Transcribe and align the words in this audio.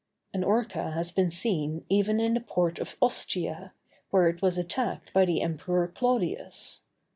_]An 0.33 0.43
orca 0.43 0.89
has 0.93 1.11
been 1.11 1.29
seen 1.29 1.85
even 1.87 2.19
in 2.19 2.33
the 2.33 2.39
port 2.39 2.79
of 2.79 2.97
Ostia, 3.03 3.71
where 4.09 4.27
it 4.29 4.41
was 4.41 4.57
attacked 4.57 5.13
by 5.13 5.25
the 5.25 5.43
Emperor 5.43 5.87
Claudius. 5.87 6.81